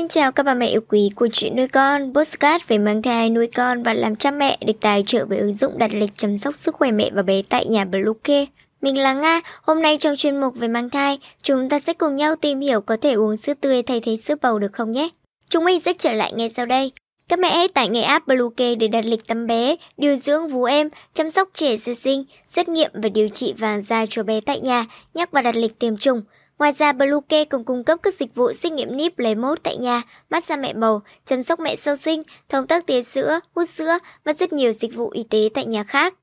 [0.00, 3.30] Xin chào các bà mẹ yêu quý của chuyện nuôi con, postcard về mang thai,
[3.30, 6.38] nuôi con và làm cha mẹ được tài trợ bởi ứng dụng đặt lịch chăm
[6.38, 8.46] sóc sức khỏe mẹ và bé tại nhà Bluecare.
[8.80, 12.16] Mình là Nga, hôm nay trong chuyên mục về mang thai, chúng ta sẽ cùng
[12.16, 15.08] nhau tìm hiểu có thể uống sữa tươi thay thế sữa bầu được không nhé.
[15.48, 16.92] Chúng mình sẽ trở lại ngay sau đây.
[17.28, 20.64] Các mẹ hãy tải ngay app Bluecare để đặt lịch tắm bé, điều dưỡng vú
[20.64, 24.40] em, chăm sóc trẻ sơ sinh, xét nghiệm và điều trị vàng da cho bé
[24.40, 26.22] tại nhà, nhắc và đặt lịch tiêm chủng.
[26.60, 29.76] Ngoài ra, Bluecare còn cung cấp các dịch vụ xét nghiệm níp lấy mốt tại
[29.76, 33.98] nhà, massage mẹ bầu, chăm sóc mẹ sau sinh, thông tắc tía sữa, hút sữa
[34.24, 36.14] và rất nhiều dịch vụ y tế tại nhà khác.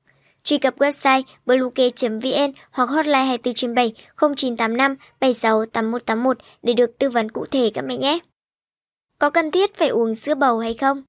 [0.44, 3.92] Truy cập website bluecare.vn hoặc hotline 24 7
[4.36, 8.18] 0985 76 8181 để được tư vấn cụ thể các mẹ nhé.
[9.18, 11.02] Có cần thiết phải uống sữa bầu hay không?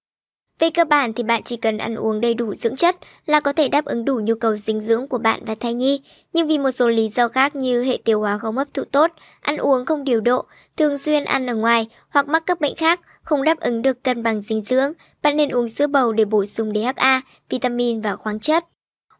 [0.59, 2.95] Về cơ bản thì bạn chỉ cần ăn uống đầy đủ dưỡng chất
[3.26, 6.02] là có thể đáp ứng đủ nhu cầu dinh dưỡng của bạn và thai nhi.
[6.34, 9.12] Nhưng vì một số lý do khác như hệ tiêu hóa không hấp thụ tốt,
[9.41, 10.45] ăn uống không điều độ,
[10.77, 14.23] thường xuyên ăn ở ngoài hoặc mắc các bệnh khác không đáp ứng được cân
[14.23, 18.40] bằng dinh dưỡng, bạn nên uống sữa bầu để bổ sung DHA, vitamin và khoáng
[18.40, 18.66] chất.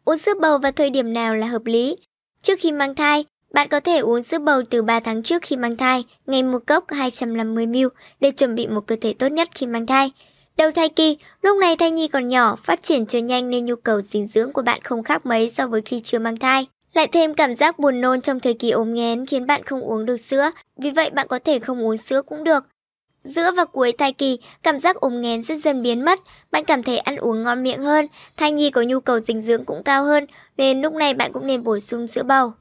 [0.04, 1.96] Uống sữa bầu vào thời điểm nào là hợp lý?
[2.42, 5.56] Trước khi mang thai, bạn có thể uống sữa bầu từ 3 tháng trước khi
[5.56, 7.88] mang thai, ngày một cốc 250ml
[8.20, 10.12] để chuẩn bị một cơ thể tốt nhất khi mang thai.
[10.56, 13.76] Đầu thai kỳ, lúc này thai nhi còn nhỏ, phát triển chưa nhanh nên nhu
[13.76, 16.66] cầu dinh dưỡng của bạn không khác mấy so với khi chưa mang thai.
[16.94, 20.06] Lại thêm cảm giác buồn nôn trong thời kỳ ốm nghén khiến bạn không uống
[20.06, 22.64] được sữa, vì vậy bạn có thể không uống sữa cũng được.
[23.22, 26.20] Giữa và cuối thai kỳ, cảm giác ốm nghén sẽ dần biến mất,
[26.50, 29.64] bạn cảm thấy ăn uống ngon miệng hơn, thai nhi có nhu cầu dinh dưỡng
[29.64, 30.26] cũng cao hơn,
[30.56, 32.52] nên lúc này bạn cũng nên bổ sung sữa bầu.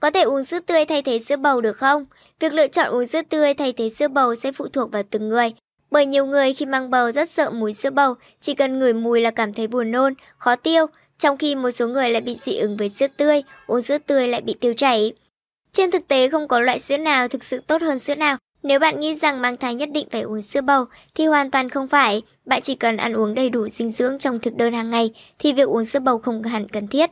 [0.00, 2.04] Có thể uống sữa tươi thay thế sữa bầu được không?
[2.40, 5.28] Việc lựa chọn uống sữa tươi thay thế sữa bầu sẽ phụ thuộc vào từng
[5.28, 5.52] người.
[5.94, 9.20] Bởi nhiều người khi mang bầu rất sợ mùi sữa bầu, chỉ cần ngửi mùi
[9.20, 10.86] là cảm thấy buồn nôn, khó tiêu,
[11.18, 14.28] trong khi một số người lại bị dị ứng với sữa tươi, uống sữa tươi
[14.28, 15.12] lại bị tiêu chảy.
[15.72, 18.36] Trên thực tế không có loại sữa nào thực sự tốt hơn sữa nào.
[18.62, 21.68] Nếu bạn nghĩ rằng mang thai nhất định phải uống sữa bầu thì hoàn toàn
[21.68, 24.90] không phải, bạn chỉ cần ăn uống đầy đủ dinh dưỡng trong thực đơn hàng
[24.90, 27.10] ngày thì việc uống sữa bầu không hẳn cần thiết.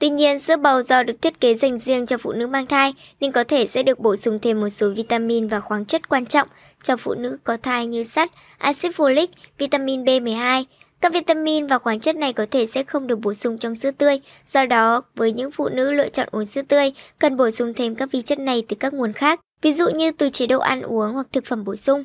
[0.00, 2.94] Tuy nhiên, sữa bầu do được thiết kế dành riêng cho phụ nữ mang thai
[3.20, 6.26] nên có thể sẽ được bổ sung thêm một số vitamin và khoáng chất quan
[6.26, 6.48] trọng
[6.82, 9.26] cho phụ nữ có thai như sắt, axit folic,
[9.58, 10.64] vitamin B12.
[11.00, 13.90] Các vitamin và khoáng chất này có thể sẽ không được bổ sung trong sữa
[13.90, 17.74] tươi, do đó với những phụ nữ lựa chọn uống sữa tươi cần bổ sung
[17.74, 20.58] thêm các vi chất này từ các nguồn khác, ví dụ như từ chế độ
[20.58, 22.04] ăn uống hoặc thực phẩm bổ sung.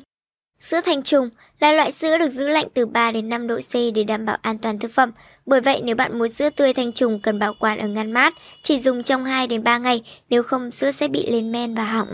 [0.60, 1.28] Sữa thanh trùng
[1.60, 4.36] là loại sữa được giữ lạnh từ 3 đến 5 độ C để đảm bảo
[4.42, 5.12] an toàn thực phẩm.
[5.46, 8.34] Bởi vậy nếu bạn muốn sữa tươi thanh trùng cần bảo quản ở ngăn mát,
[8.62, 11.84] chỉ dùng trong 2 đến 3 ngày, nếu không sữa sẽ bị lên men và
[11.84, 12.08] hỏng.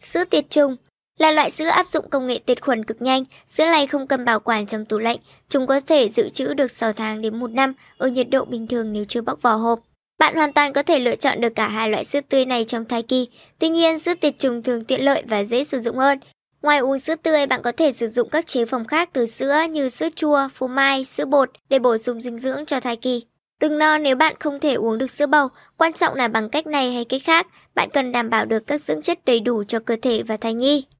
[0.00, 0.76] Sữa tiệt trùng
[1.18, 4.24] là loại sữa áp dụng công nghệ tiệt khuẩn cực nhanh, sữa này không cần
[4.24, 7.50] bảo quản trong tủ lạnh, chúng có thể dự trữ được 6 tháng đến 1
[7.50, 9.80] năm ở nhiệt độ bình thường nếu chưa bóc vỏ hộp.
[10.18, 12.84] Bạn hoàn toàn có thể lựa chọn được cả hai loại sữa tươi này trong
[12.84, 13.28] thai kỳ.
[13.58, 16.18] Tuy nhiên, sữa tiệt trùng thường tiện lợi và dễ sử dụng hơn.
[16.64, 19.62] Ngoài uống sữa tươi, bạn có thể sử dụng các chế phẩm khác từ sữa
[19.70, 23.24] như sữa chua, phô mai, sữa bột để bổ sung dinh dưỡng cho thai kỳ.
[23.60, 26.66] Đừng lo nếu bạn không thể uống được sữa bầu, quan trọng là bằng cách
[26.66, 29.78] này hay cách khác, bạn cần đảm bảo được các dưỡng chất đầy đủ cho
[29.78, 30.84] cơ thể và thai nhi.